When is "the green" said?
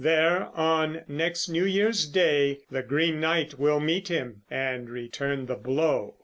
2.71-3.19